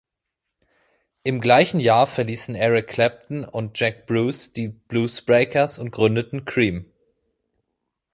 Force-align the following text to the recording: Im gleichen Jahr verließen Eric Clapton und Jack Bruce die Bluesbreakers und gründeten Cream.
Im 1.21 1.41
gleichen 1.41 1.79
Jahr 1.79 2.07
verließen 2.07 2.55
Eric 2.55 2.87
Clapton 2.87 3.45
und 3.45 3.79
Jack 3.79 4.07
Bruce 4.07 4.51
die 4.51 4.67
Bluesbreakers 4.69 5.77
und 5.77 5.91
gründeten 5.91 6.43
Cream. 6.43 6.91